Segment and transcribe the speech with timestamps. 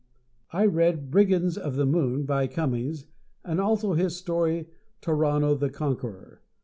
[0.51, 3.05] I read "Brigands of the Moon," by Cummings,
[3.45, 4.67] and also his story,
[4.99, 6.41] "Tarrano the Conqueror."